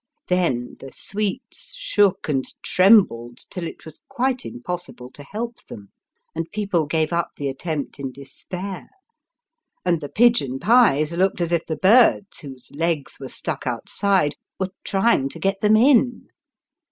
Then, 0.29 0.77
the 0.79 0.89
sweets 0.91 1.75
shook 1.75 2.27
and 2.27 2.43
trembled, 2.63 3.37
till 3.51 3.67
it 3.67 3.85
was 3.85 3.99
quite 4.09 4.47
impossible 4.47 5.11
to 5.11 5.21
help 5.21 5.63
them, 5.67 5.91
and 6.33 6.49
people 6.51 6.87
gave 6.87 7.13
up 7.13 7.29
the 7.37 7.47
attempt 7.47 7.99
in 7.99 8.11
despair; 8.11 8.89
and 9.85 10.01
the 10.01 10.09
pigeon 10.09 10.57
pies 10.57 11.11
looked 11.11 11.39
as 11.39 11.51
if 11.51 11.67
the 11.67 11.75
birds, 11.77 12.39
whose 12.39 12.71
legs 12.71 13.19
were 13.19 13.29
stuck 13.29 13.67
outside, 13.67 14.33
were 14.59 14.73
trying 14.83 15.29
to 15.29 15.39
get 15.39 15.61
them 15.61 15.75
in. 15.75 16.29